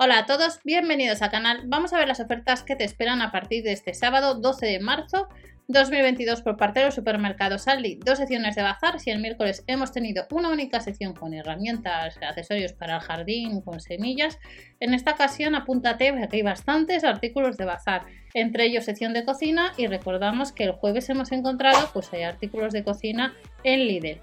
Hola 0.00 0.18
a 0.18 0.26
todos, 0.26 0.60
bienvenidos 0.62 1.22
al 1.22 1.32
canal. 1.32 1.62
Vamos 1.66 1.92
a 1.92 1.98
ver 1.98 2.06
las 2.06 2.20
ofertas 2.20 2.62
que 2.62 2.76
te 2.76 2.84
esperan 2.84 3.20
a 3.20 3.32
partir 3.32 3.64
de 3.64 3.72
este 3.72 3.94
sábado 3.94 4.36
12 4.36 4.64
de 4.64 4.78
marzo 4.78 5.26
2022 5.66 6.42
por 6.42 6.56
parte 6.56 6.78
de 6.78 6.86
los 6.86 6.94
supermercados 6.94 7.66
Aldi. 7.66 7.96
Dos 7.96 8.18
secciones 8.18 8.54
de 8.54 8.62
bazar. 8.62 9.00
Si 9.00 9.10
el 9.10 9.18
miércoles 9.18 9.64
hemos 9.66 9.90
tenido 9.90 10.24
una 10.30 10.50
única 10.50 10.78
sección 10.78 11.14
con 11.14 11.34
herramientas, 11.34 12.16
accesorios 12.22 12.74
para 12.74 12.94
el 12.94 13.00
jardín, 13.00 13.60
con 13.60 13.80
semillas, 13.80 14.38
en 14.78 14.94
esta 14.94 15.14
ocasión 15.14 15.56
apúntate 15.56 16.14
que 16.30 16.36
hay 16.36 16.42
bastantes 16.42 17.02
artículos 17.02 17.56
de 17.56 17.64
bazar, 17.64 18.06
entre 18.34 18.66
ellos 18.66 18.84
sección 18.84 19.12
de 19.12 19.24
cocina 19.24 19.72
y 19.76 19.88
recordamos 19.88 20.52
que 20.52 20.62
el 20.62 20.72
jueves 20.74 21.08
hemos 21.08 21.32
encontrado 21.32 21.90
pues 21.92 22.12
hay 22.12 22.22
artículos 22.22 22.72
de 22.72 22.84
cocina 22.84 23.34
en 23.64 23.80
Lidl. 23.80 24.20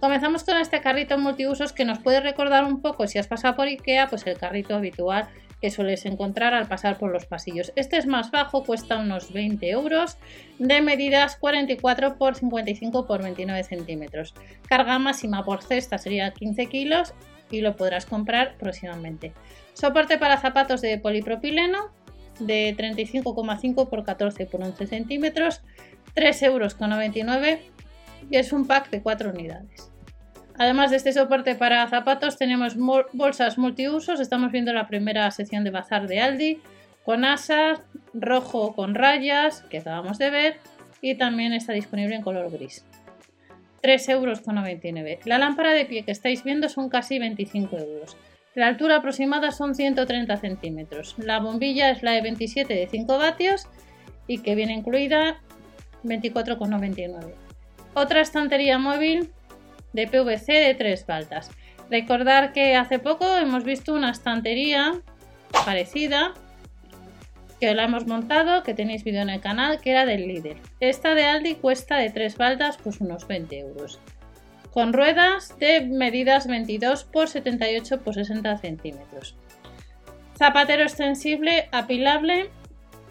Comenzamos 0.00 0.44
con 0.44 0.56
este 0.56 0.80
carrito 0.80 1.18
multiusos 1.18 1.72
que 1.72 1.84
nos 1.84 1.98
puede 1.98 2.20
recordar 2.20 2.64
un 2.64 2.80
poco, 2.80 3.08
si 3.08 3.18
has 3.18 3.26
pasado 3.26 3.56
por 3.56 3.66
Ikea, 3.66 4.08
pues 4.08 4.24
el 4.28 4.38
carrito 4.38 4.76
habitual 4.76 5.28
que 5.60 5.72
sueles 5.72 6.06
encontrar 6.06 6.54
al 6.54 6.68
pasar 6.68 6.98
por 6.98 7.10
los 7.10 7.26
pasillos. 7.26 7.72
Este 7.74 7.96
es 7.96 8.06
más 8.06 8.30
bajo, 8.30 8.62
cuesta 8.62 8.96
unos 8.96 9.32
20 9.32 9.68
euros, 9.70 10.16
de 10.60 10.80
medidas 10.82 11.34
44 11.36 12.16
x 12.20 12.38
55 12.38 13.06
x 13.10 13.24
29 13.24 13.64
centímetros. 13.64 14.34
Carga 14.68 15.00
máxima 15.00 15.44
por 15.44 15.64
cesta 15.64 15.98
sería 15.98 16.30
15 16.30 16.66
kilos 16.66 17.12
y 17.50 17.60
lo 17.60 17.74
podrás 17.74 18.06
comprar 18.06 18.56
próximamente. 18.56 19.32
Soporte 19.74 20.16
para 20.16 20.38
zapatos 20.38 20.80
de 20.80 20.98
polipropileno 20.98 21.90
de 22.38 22.76
35,5 22.76 23.88
x 23.92 24.04
14 24.06 24.42
x 24.44 24.54
11 24.54 24.86
centímetros, 24.86 25.62
3,99 26.14 26.44
euros 26.44 26.76
y 28.30 28.36
es 28.36 28.52
un 28.52 28.66
pack 28.66 28.90
de 28.90 29.02
4 29.02 29.30
unidades. 29.30 29.90
Además 30.58 30.90
de 30.90 30.96
este 30.96 31.12
soporte 31.12 31.54
para 31.54 31.86
zapatos 31.88 32.36
tenemos 32.36 32.76
bolsas 33.12 33.58
multiusos, 33.58 34.18
estamos 34.18 34.50
viendo 34.50 34.72
la 34.72 34.88
primera 34.88 35.30
sección 35.30 35.62
de 35.62 35.70
bazar 35.70 36.08
de 36.08 36.20
Aldi 36.20 36.60
con 37.04 37.24
asas, 37.24 37.80
rojo 38.12 38.74
con 38.74 38.94
rayas 38.94 39.62
que 39.70 39.78
acabamos 39.78 40.18
de 40.18 40.30
ver 40.30 40.56
y 41.00 41.14
también 41.14 41.52
está 41.52 41.72
disponible 41.72 42.16
en 42.16 42.22
color 42.22 42.50
gris. 42.50 42.84
3,99 43.82 44.98
euros. 44.98 45.26
La 45.26 45.38
lámpara 45.38 45.70
de 45.70 45.86
pie 45.86 46.02
que 46.02 46.10
estáis 46.10 46.42
viendo 46.42 46.68
son 46.68 46.88
casi 46.88 47.20
25 47.20 47.78
euros. 47.78 48.16
La 48.56 48.66
altura 48.66 48.96
aproximada 48.96 49.52
son 49.52 49.76
130 49.76 50.36
centímetros. 50.38 51.14
La 51.18 51.38
bombilla 51.38 51.90
es 51.90 52.02
la 52.02 52.10
de 52.10 52.22
27 52.22 52.74
de 52.74 52.88
5 52.88 53.16
vatios 53.16 53.68
y 54.26 54.38
que 54.38 54.56
viene 54.56 54.74
incluida 54.74 55.40
24,99. 56.02 57.47
Otra 57.94 58.20
estantería 58.20 58.78
móvil 58.78 59.30
de 59.92 60.06
PVC 60.06 60.52
de 60.52 60.74
tres 60.74 61.06
baldas. 61.06 61.50
Recordar 61.90 62.52
que 62.52 62.76
hace 62.76 62.98
poco 62.98 63.36
hemos 63.36 63.64
visto 63.64 63.94
una 63.94 64.10
estantería 64.10 65.00
parecida 65.64 66.34
que 67.60 67.74
la 67.74 67.84
hemos 67.84 68.06
montado, 68.06 68.62
que 68.62 68.74
tenéis 68.74 69.04
vídeo 69.04 69.22
en 69.22 69.30
el 69.30 69.40
canal, 69.40 69.80
que 69.80 69.90
era 69.90 70.06
del 70.06 70.28
líder. 70.28 70.58
Esta 70.80 71.14
de 71.14 71.24
Aldi 71.24 71.56
cuesta 71.56 71.96
de 71.96 72.10
tres 72.10 72.36
baldas 72.36 72.78
pues 72.82 73.00
unos 73.00 73.26
20 73.26 73.58
euros. 73.58 73.98
Con 74.72 74.92
ruedas 74.92 75.58
de 75.58 75.80
medidas 75.80 76.46
22 76.46 77.04
por 77.04 77.28
78 77.28 78.00
por 78.02 78.14
60 78.14 78.58
centímetros. 78.58 79.34
Zapatero 80.36 80.84
extensible 80.84 81.68
apilable 81.72 82.50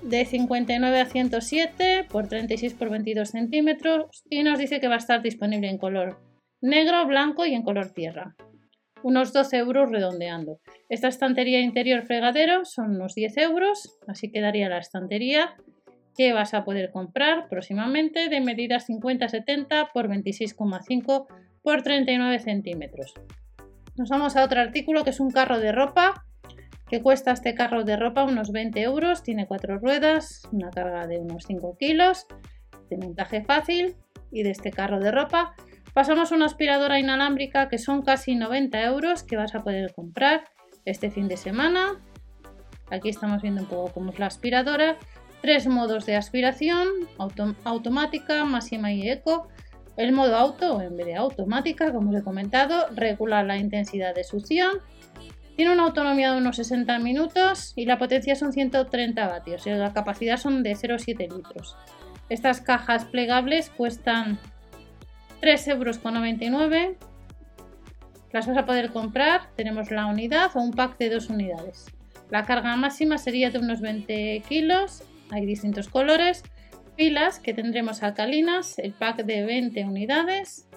de 0.02 0.26
59 0.26 1.00
a 1.00 1.06
107 1.06 2.06
por 2.09 2.28
36 2.28 2.73
por 2.73 2.90
22 2.90 3.30
centímetros 3.30 4.23
y 4.30 4.44
nos 4.44 4.59
dice 4.59 4.80
que 4.80 4.88
va 4.88 4.95
a 4.95 5.00
estar 5.00 5.22
disponible 5.22 5.70
en 5.70 5.78
color 5.78 6.20
negro, 6.62 7.06
blanco 7.06 7.45
y 7.45 7.53
en 7.53 7.64
color 7.64 7.92
tierra. 7.92 8.36
Unos 9.03 9.31
12 9.31 9.58
euros 9.58 9.92
redondeando. 9.92 10.59
Esta 10.90 11.08
estantería 11.08 11.62
interior 11.62 12.03
fregadero 12.06 12.66
son 12.66 12.95
unos 12.95 13.14
10 13.14 13.38
euros, 13.38 13.98
así 14.08 14.31
quedaría 14.31 14.70
la 14.70 14.80
estantería 14.80 15.56
que 16.16 16.34
vas 16.34 16.53
a 16.53 16.64
poder 16.64 16.90
comprar 16.92 17.48
próximamente 17.48 18.28
de 18.28 18.42
medidas 18.42 18.90
50-70 18.90 19.92
por 19.94 20.09
26,5 20.09 21.28
por 21.62 21.84
39 21.84 22.40
centímetros. 22.40 23.14
Nos 23.96 24.09
vamos 24.09 24.35
a 24.35 24.44
otro 24.44 24.59
artículo 24.59 25.03
que 25.03 25.12
es 25.12 25.19
un 25.19 25.31
carro 25.31 25.59
de 25.59 25.72
ropa 25.72 26.27
que 26.90 27.02
cuesta 27.02 27.31
este 27.31 27.53
carro 27.53 27.84
de 27.84 27.98
ropa 27.98 28.24
unos 28.24 28.52
20 28.52 28.81
euros, 28.81 29.24
tiene 29.24 29.48
cuatro 29.48 29.78
ruedas, 29.78 30.44
una 30.52 30.70
carga 30.70 31.08
de 31.08 31.20
unos 31.20 31.44
5 31.46 31.78
kilos, 31.78 32.28
de 32.90 32.98
montaje 32.98 33.44
fácil 33.44 33.96
y 34.31 34.44
de 34.44 34.52
este 34.52 34.72
carro 34.72 35.00
de 35.00 35.12
ropa 35.12 35.53
pasamos 35.97 36.31
a 36.31 36.36
una 36.36 36.46
aspiradora 36.46 37.00
inalámbrica 37.00 37.70
que 37.70 37.80
son 37.80 38.03
casi 38.03 38.36
90 38.36 38.84
euros 38.84 39.24
que 39.24 39.36
vas 39.36 39.56
a 39.56 39.64
poder 39.64 39.96
comprar 39.96 40.44
este 40.86 41.09
fin 41.09 41.28
de 41.28 41.38
semana. 41.38 42.00
Aquí 42.92 43.09
estamos 43.09 43.42
viendo 43.42 43.62
un 43.62 43.68
poco 43.68 43.94
cómo 43.94 44.12
es 44.12 44.20
la 44.20 44.28
aspiradora. 44.28 44.97
Tres 45.42 45.66
modos 45.66 46.06
de 46.06 46.16
aspiración, 46.16 46.88
automática, 47.64 48.46
máxima 48.46 48.94
y 48.94 49.09
eco. 49.09 49.47
El 49.96 50.12
modo 50.12 50.36
auto, 50.36 50.80
en 50.84 50.96
vez 50.96 51.08
de 51.08 51.16
automática, 51.16 51.92
como 51.92 52.12
os 52.12 52.18
he 52.18 52.22
comentado, 52.22 52.86
regula 52.94 53.42
la 53.42 53.58
intensidad 53.58 54.14
de 54.14 54.24
succión 54.24 54.70
tiene 55.57 55.73
una 55.73 55.85
autonomía 55.85 56.31
de 56.31 56.38
unos 56.38 56.57
60 56.57 57.00
minutos 57.00 57.73
y 57.75 57.85
la 57.85 57.97
potencia 57.97 58.35
son 58.35 58.53
130 58.53 59.28
vatios 59.28 59.66
y 59.66 59.72
la 59.72 59.91
capacidad 59.91 60.38
son 60.38 60.62
de 60.62 60.73
0,7 60.73 61.35
litros. 61.35 61.75
Estas 62.29 62.62
cajas 62.62 63.06
plegables 63.06 63.72
cuestan 63.72 64.38
3,99 65.41 65.72
euros. 65.73 66.96
Las 68.31 68.46
vas 68.46 68.57
a 68.57 68.67
poder 68.67 68.91
comprar, 68.91 69.50
tenemos 69.56 69.90
la 69.90 70.06
unidad 70.06 70.51
o 70.53 70.62
un 70.62 70.73
pack 70.73 71.00
de 71.00 71.09
dos 71.09 71.29
unidades. 71.29 71.88
La 72.29 72.46
carga 72.46 72.75
máxima 72.75 73.17
sería 73.17 73.50
de 73.50 73.57
unos 73.57 73.81
20 73.81 74.44
kilos, 74.47 75.01
hay 75.31 75.47
distintos 75.47 75.90
colores. 75.90 76.44
Pilas 76.96 77.40
que 77.40 77.56
tendremos 77.56 78.03
alcalinas, 78.03 78.78
el 78.78 78.94
pack 78.94 79.23
de 79.23 79.44
20 79.44 79.85
unidades, 79.85 80.67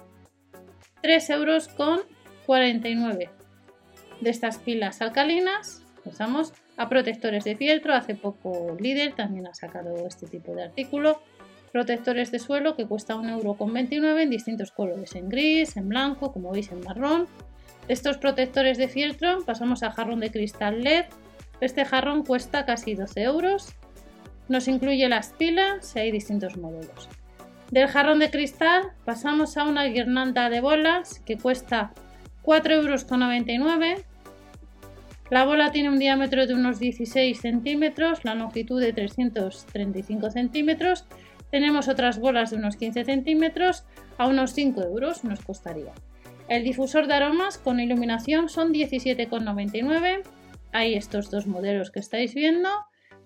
3,49 1.03 1.33
euros 1.35 1.67
de 4.21 4.29
estas 4.29 4.57
pilas 4.59 5.01
alcalinas 5.01 5.83
pasamos 6.03 6.53
a 6.77 6.89
protectores 6.89 7.43
de 7.43 7.55
fieltro. 7.55 7.93
Hace 7.93 8.15
poco 8.15 8.75
Lidl 8.79 9.13
también 9.13 9.47
ha 9.47 9.53
sacado 9.53 10.07
este 10.07 10.27
tipo 10.27 10.55
de 10.55 10.63
artículo. 10.63 11.21
Protectores 11.71 12.31
de 12.31 12.39
suelo 12.39 12.75
que 12.75 12.85
cuesta 12.85 13.15
1,29€ 13.15 14.21
en 14.21 14.29
distintos 14.29 14.71
colores, 14.71 15.15
en 15.15 15.29
gris, 15.29 15.77
en 15.77 15.89
blanco, 15.89 16.33
como 16.33 16.51
veis 16.51 16.71
en 16.71 16.81
marrón. 16.81 17.27
estos 17.87 18.17
protectores 18.17 18.77
de 18.77 18.87
fieltro 18.87 19.43
pasamos 19.45 19.83
a 19.83 19.91
jarrón 19.91 20.19
de 20.19 20.31
cristal 20.31 20.83
LED. 20.83 21.05
Este 21.61 21.85
jarrón 21.85 22.23
cuesta 22.23 22.65
casi 22.65 22.95
12 22.95 23.21
euros. 23.23 23.73
Nos 24.49 24.67
incluye 24.67 25.07
las 25.07 25.29
pilas 25.33 25.95
hay 25.95 26.11
distintos 26.11 26.57
modelos. 26.57 27.09
Del 27.69 27.87
jarrón 27.87 28.19
de 28.19 28.29
cristal 28.29 28.91
pasamos 29.05 29.55
a 29.55 29.63
una 29.63 29.85
guirnalda 29.85 30.49
de 30.49 30.59
bolas 30.59 31.21
que 31.25 31.37
cuesta 31.37 31.93
4,99 32.43 33.85
euros 33.89 34.05
la 35.31 35.45
bola 35.45 35.71
tiene 35.71 35.87
un 35.87 35.97
diámetro 35.97 36.45
de 36.45 36.53
unos 36.53 36.77
16 36.77 37.39
centímetros, 37.39 38.25
la 38.25 38.35
longitud 38.35 38.81
de 38.81 38.91
335 38.91 40.29
centímetros. 40.29 41.05
Tenemos 41.49 41.87
otras 41.87 42.19
bolas 42.19 42.51
de 42.51 42.57
unos 42.57 42.75
15 42.75 43.05
centímetros, 43.05 43.85
a 44.17 44.27
unos 44.27 44.51
5 44.51 44.83
euros 44.83 45.23
nos 45.23 45.39
costaría. 45.39 45.93
El 46.49 46.65
difusor 46.65 47.07
de 47.07 47.13
aromas 47.13 47.57
con 47.57 47.79
iluminación 47.79 48.49
son 48.49 48.73
17,99. 48.73 50.23
Hay 50.73 50.95
estos 50.95 51.31
dos 51.31 51.47
modelos 51.47 51.91
que 51.91 52.01
estáis 52.01 52.35
viendo, 52.35 52.67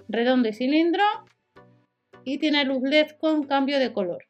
redondo 0.07 0.47
y 0.47 0.53
cilindro, 0.53 1.03
y 2.23 2.37
tiene 2.37 2.65
luz 2.65 2.83
LED 2.83 3.13
con 3.19 3.47
cambio 3.47 3.79
de 3.79 3.93
color. 3.93 4.25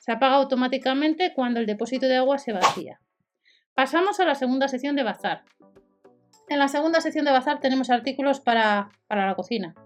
Se 0.00 0.10
apaga 0.10 0.34
automáticamente 0.34 1.32
cuando 1.32 1.60
el 1.60 1.66
depósito 1.66 2.06
de 2.06 2.16
agua 2.16 2.38
se 2.38 2.52
vacía. 2.52 2.98
Pasamos 3.74 4.18
a 4.18 4.24
la 4.24 4.34
segunda 4.34 4.66
sección 4.66 4.96
de 4.96 5.04
bazar. 5.04 5.44
En 6.50 6.58
la 6.58 6.66
segunda 6.66 7.00
sección 7.00 7.24
de 7.24 7.30
bazar 7.30 7.60
tenemos 7.60 7.90
artículos 7.90 8.40
para, 8.40 8.90
la 9.08 9.34
cocina. 9.36 9.76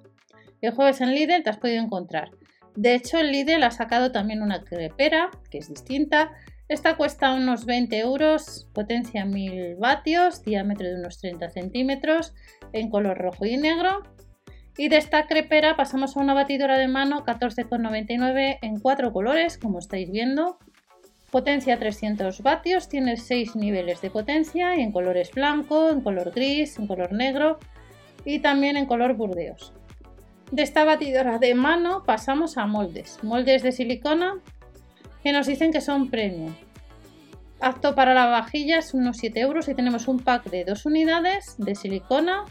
El 0.63 0.73
jueves 0.73 1.03
en 1.03 1.15
Lidl 1.15 1.43
te 1.43 1.51
has 1.51 1.59
podido 1.59 1.83
encontrar. 1.83 2.31
De 2.75 2.95
hecho, 2.95 3.19
el 3.19 3.33
Lidl 3.33 3.63
ha 3.65 3.71
sacado 3.71 4.13
también 4.13 4.43
una 4.43 4.65
crepera, 4.65 5.31
que 5.51 5.59
es 5.59 5.69
distinta. 5.69 6.33
Esta 6.69 6.97
cuesta 6.97 7.35
unos 7.35 7.67
20 7.67 7.99
euros, 7.99 8.67
potencia 8.73 9.27
1000 9.27 9.77
vatios, 9.77 10.43
diámetro 10.43 10.89
de 10.89 10.95
unos 10.95 11.19
30 11.19 11.51
centímetros, 11.51 12.33
en 12.73 12.89
color 12.89 13.19
rojo 13.19 13.45
y 13.45 13.59
negro. 13.59 14.03
Y 14.79 14.89
de 14.89 14.97
esta 14.97 15.27
crepera 15.27 15.77
pasamos 15.77 16.17
a 16.17 16.21
una 16.21 16.33
batidora 16.33 16.79
de 16.79 16.89
mano 16.89 17.27
14,99 17.27 18.59
en 18.63 18.81
cuatro 18.81 19.13
colores, 19.13 19.59
como 19.59 19.81
estáis 19.81 20.11
viendo. 20.11 20.59
Potencia 21.35 21.81
300 21.81 22.43
vatios, 22.43 22.89
tiene 22.89 23.17
6 23.17 23.57
niveles 23.57 24.01
de 24.01 24.09
potencia 24.09 24.77
en 24.77 24.93
colores 24.93 25.33
blanco, 25.33 25.91
en 25.91 26.01
color 26.01 26.31
gris, 26.31 26.79
en 26.79 26.87
color 26.87 27.11
negro 27.11 27.59
y 28.25 28.39
también 28.39 28.77
en 28.77 28.87
color 28.87 29.15
burdeos. 29.15 29.73
De 30.53 30.63
esta 30.63 30.85
batidora 30.85 31.41
de 31.41 31.57
mano 31.57 32.05
pasamos 32.07 32.57
a 32.57 32.67
moldes, 32.67 33.19
moldes 33.25 33.65
de 33.65 33.73
silicona 33.73 34.35
que 35.25 35.33
nos 35.33 35.49
dicen 35.49 35.73
que 35.73 35.81
son 35.81 36.09
premium. 36.09 36.55
Apto 37.59 37.97
para 37.97 38.15
la 38.15 38.27
vajilla 38.27 38.79
es 38.79 38.95
unos 38.95 39.17
7 39.17 39.41
euros 39.41 39.67
y 39.67 39.75
tenemos 39.75 40.07
un 40.07 40.21
pack 40.21 40.49
de 40.51 40.65
dos 40.65 40.87
unidades 40.87 41.57
de 41.59 41.75
silicona 41.75 42.45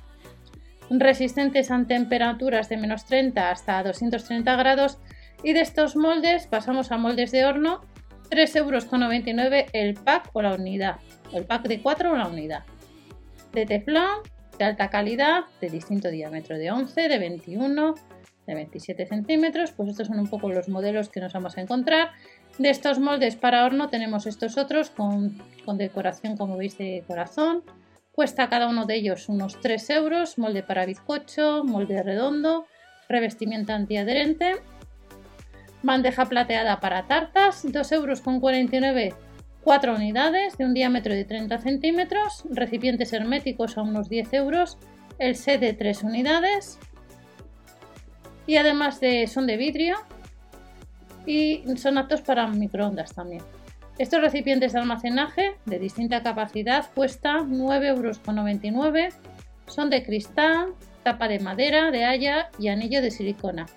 resistentes 0.89 1.71
a 1.71 1.81
temperaturas 1.85 2.67
de 2.67 2.75
menos 2.75 3.05
30 3.05 3.49
hasta 3.49 3.81
230 3.81 4.57
grados. 4.57 4.99
Y 5.41 5.53
de 5.53 5.61
estos 5.61 5.95
moldes 5.95 6.47
pasamos 6.47 6.91
a 6.91 6.97
moldes 6.97 7.31
de 7.31 7.45
horno, 7.45 7.81
3,99 8.35 8.57
euros 8.57 9.69
el 9.73 9.93
pack 9.95 10.29
o 10.33 10.41
la 10.41 10.53
unidad. 10.53 10.97
El 11.31 11.45
pack 11.45 11.67
de 11.67 11.81
4 11.81 12.11
o 12.11 12.15
la 12.15 12.27
unidad. 12.27 12.63
De 13.51 13.65
teflón, 13.65 14.19
de 14.57 14.65
alta 14.65 14.89
calidad, 14.89 15.43
de 15.61 15.69
distinto 15.69 16.09
diámetro, 16.09 16.57
de 16.57 16.71
11, 16.71 17.09
de 17.09 17.19
21, 17.19 17.95
de 18.47 18.55
27 18.55 19.05
centímetros. 19.05 19.71
Pues 19.71 19.89
estos 19.89 20.07
son 20.07 20.19
un 20.19 20.27
poco 20.27 20.49
los 20.49 20.69
modelos 20.69 21.09
que 21.09 21.19
nos 21.19 21.33
vamos 21.33 21.57
a 21.57 21.61
encontrar. 21.61 22.11
De 22.57 22.69
estos 22.69 22.99
moldes 22.99 23.35
para 23.35 23.65
horno 23.65 23.89
tenemos 23.89 24.25
estos 24.25 24.57
otros 24.57 24.89
con, 24.89 25.41
con 25.65 25.77
decoración, 25.77 26.37
como 26.37 26.57
veis, 26.57 26.77
de 26.77 27.03
corazón 27.07 27.63
Cuesta 28.13 28.47
cada 28.47 28.69
uno 28.69 28.85
de 28.85 28.93
ellos 28.93 29.27
unos 29.27 29.59
3 29.59 29.89
euros, 29.89 30.37
molde 30.37 30.61
para 30.61 30.85
bizcocho, 30.85 31.63
molde 31.63 32.03
redondo, 32.03 32.67
revestimiento 33.09 33.73
antiadherente, 33.73 34.57
bandeja 35.83 36.25
plateada 36.25 36.79
para 36.79 37.03
tartas, 37.03 37.63
2,49 37.65 37.93
euros 37.93 39.15
4 39.63 39.95
unidades 39.95 40.57
de 40.57 40.65
un 40.65 40.73
diámetro 40.73 41.13
de 41.13 41.23
30 41.23 41.57
centímetros, 41.59 42.43
recipientes 42.49 43.13
herméticos 43.13 43.77
a 43.77 43.81
unos 43.81 44.09
10 44.09 44.33
euros, 44.33 44.77
el 45.19 45.35
set 45.35 45.61
de 45.61 45.73
3 45.73 46.03
unidades 46.03 46.79
y 48.45 48.57
además 48.57 48.99
de, 48.99 49.27
son 49.27 49.47
de 49.47 49.57
vidrio 49.57 49.97
y 51.25 51.63
son 51.77 51.97
aptos 51.97 52.21
para 52.21 52.47
microondas 52.47 53.13
también. 53.13 53.41
Estos 53.97 54.21
recipientes 54.21 54.73
de 54.73 54.79
almacenaje 54.79 55.55
de 55.65 55.79
distinta 55.79 56.23
capacidad 56.23 56.89
cuestan 56.93 57.51
9,99 57.51 57.85
euros. 57.85 59.15
Son 59.67 59.89
de 59.89 60.03
cristal, 60.03 60.73
tapa 61.03 61.27
de 61.27 61.39
madera, 61.39 61.91
de 61.91 62.03
haya 62.03 62.49
y 62.57 62.67
anillo 62.69 63.01
de 63.01 63.11
silicona. 63.11 63.67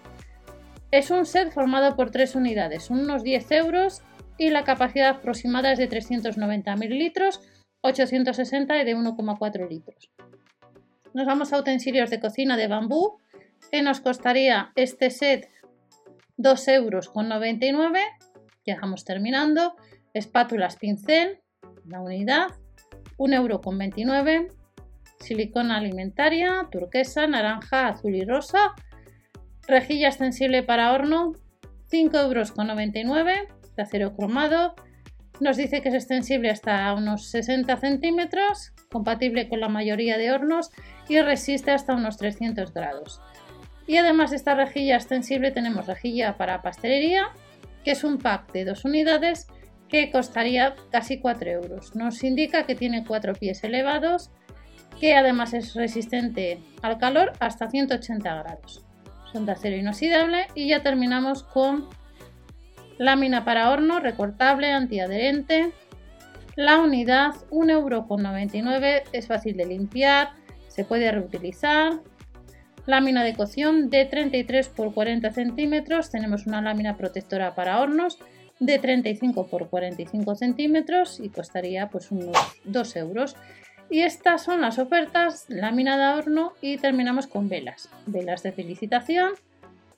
Es 0.91 1.11
un 1.11 1.27
set 1.27 1.53
formado 1.53 1.97
por 1.97 2.11
tres 2.11 2.35
unidades, 2.35 2.91
unos 2.91 3.23
10 3.23 3.51
euros 3.53 4.03
y 4.39 4.51
la 4.51 4.65
capacidad 4.65 5.17
aproximada 5.17 5.73
es 5.73 5.79
de 5.79 5.89
390 5.89 6.77
mililitros, 6.77 7.41
860 7.81 8.81
y 8.81 8.85
de 8.85 8.97
1,4 8.97 9.69
litros. 9.69 10.11
Nos 11.13 11.27
vamos 11.27 11.53
a 11.53 11.59
utensilios 11.59 12.11
de 12.11 12.21
cocina 12.21 12.57
de 12.57 12.69
bambú, 12.69 13.19
que 13.71 13.83
nos 13.83 14.01
costaría 14.01 14.73
este 14.77 15.11
set 15.11 15.49
2,99 16.39 16.75
euros. 16.75 17.11
Ya 18.65 18.79
vamos 18.81 19.05
terminando 19.05 19.75
espátulas 20.13 20.77
pincel, 20.77 21.41
la 21.87 22.01
unidad, 22.01 22.49
1,29 23.19 24.29
euro, 24.29 24.55
silicona 25.21 25.79
alimentaria, 25.79 26.69
turquesa, 26.71 27.27
naranja, 27.27 27.89
azul 27.89 28.15
y 28.15 28.25
rosa, 28.25 28.75
rejilla 29.67 30.09
extensible 30.09 30.63
para 30.63 30.93
horno, 30.93 31.33
5,99 31.91 33.05
euros, 33.05 33.75
de 33.77 33.83
acero 33.83 34.15
cromado, 34.15 34.75
nos 35.41 35.57
dice 35.57 35.83
que 35.83 35.91
es 35.91 35.95
extensible 35.95 36.51
hasta 36.51 36.93
unos 36.95 37.29
60 37.31 37.77
centímetros, 37.77 38.73
compatible 38.91 39.49
con 39.49 39.61
la 39.61 39.69
mayoría 39.69 40.17
de 40.17 40.33
hornos 40.33 40.71
y 41.09 41.21
resiste 41.21 41.73
hasta 41.73 41.95
unos 41.95 42.17
300 42.17 42.73
grados. 42.73 43.21
Y 43.87 43.99
además 43.99 44.31
de 44.31 44.37
esta 44.37 44.55
rejilla 44.55 44.97
extensible 44.97 45.51
tenemos 45.51 45.87
rejilla 45.87 46.37
para 46.37 46.63
pastelería, 46.63 47.29
que 47.85 47.93
es 47.93 48.03
un 48.03 48.19
pack 48.19 48.51
de 48.53 48.65
dos 48.65 48.85
unidades 48.85 49.47
que 49.89 50.11
costaría 50.11 50.75
casi 50.91 51.21
4 51.21 51.51
euros. 51.51 51.95
Nos 51.95 52.25
indica 52.25 52.65
que 52.65 52.75
tiene 52.75 53.05
cuatro 53.05 53.35
pies 53.35 53.63
elevados, 53.63 54.31
que 54.99 55.15
además 55.15 55.53
es 55.55 55.75
resistente 55.75 56.59
al 56.83 56.99
calor 56.99 57.33
hasta 57.39 57.71
180 57.71 58.35
grados. 58.35 58.87
Son 59.33 59.47
de 59.47 59.53
acero 59.53 59.77
inoxidable 59.77 60.47
y 60.55 60.69
ya 60.69 60.83
terminamos 60.83 61.43
con 61.43 61.89
lámina 62.99 63.45
para 63.45 63.71
horno 63.71 64.01
recortable, 64.01 64.73
antiadherente. 64.73 65.73
La 66.55 66.81
unidad 66.81 67.35
1,99€, 67.51 69.03
es 69.13 69.27
fácil 69.27 69.57
de 69.57 69.67
limpiar, 69.67 70.31
se 70.69 70.85
puede 70.85 71.11
reutilizar. 71.11 72.01
Lámina 72.87 73.25
de 73.25 73.35
cocción 73.35 73.91
de 73.91 74.05
33 74.05 74.69
x 74.69 74.93
40 74.95 75.33
centímetros, 75.33 76.11
tenemos 76.11 76.47
una 76.47 76.63
lámina 76.63 76.97
protectora 76.97 77.55
para 77.55 77.81
hornos 77.81 78.19
de 78.61 78.79
35 78.79 79.49
por 79.49 79.69
45 79.69 80.35
centímetros 80.35 81.21
y 81.21 81.29
costaría 81.29 81.89
pues 81.91 82.11
unos 82.11 82.37
2 82.65 82.97
euros. 82.97 83.37
Y 83.89 84.01
estas 84.01 84.43
son 84.43 84.61
las 84.61 84.79
ofertas, 84.79 85.47
lámina 85.49 85.97
de 85.97 86.19
horno 86.19 86.55
y 86.61 86.77
terminamos 86.79 87.27
con 87.27 87.49
velas. 87.49 87.89
Velas 88.07 88.43
de 88.43 88.53
felicitación, 88.53 89.33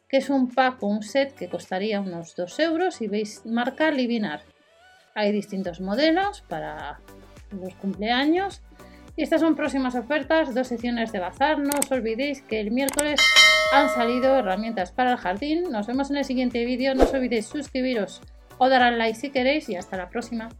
que 0.09 0.19
es 0.19 0.29
un 0.29 0.51
pack 0.51 0.83
o 0.83 0.87
un 0.89 1.03
set 1.03 1.35
que 1.35 1.49
costaría 1.49 2.01
unos 2.01 2.37
2 2.37 2.59
euros 2.61 3.01
y 3.01 3.09
veis 3.09 3.47
marca 3.47 3.91
Livinar. 3.91 4.43
Hay 5.15 5.33
distintos 5.33 5.81
modelos 5.81 6.43
para 6.43 7.01
los 7.51 7.75
cumpleaños. 7.75 8.63
Y 9.17 9.23
estas 9.23 9.41
son 9.41 9.57
próximas 9.57 9.97
ofertas, 9.97 10.55
dos 10.55 10.69
secciones 10.69 11.11
de 11.11 11.19
bazar. 11.19 11.59
No 11.59 11.71
os 11.79 11.91
olvidéis 11.91 12.43
que 12.43 12.61
el 12.61 12.71
miércoles 12.71 13.21
han 13.73 13.89
salido 13.89 14.39
herramientas 14.39 14.93
para 14.93 15.13
el 15.13 15.17
jardín. 15.17 15.65
Nos 15.73 15.87
vemos 15.87 16.11
en 16.11 16.19
el 16.19 16.25
siguiente 16.25 16.65
vídeo. 16.65 16.95
No 16.95 17.05
os 17.05 17.13
olvidéis 17.13 17.47
suscribiros 17.47 18.21
o 18.59 18.69
dar 18.69 18.83
al 18.83 18.99
like 18.99 19.19
si 19.19 19.31
queréis 19.31 19.69
y 19.69 19.77
hasta 19.77 19.97
la 19.97 20.09
próxima. 20.09 20.51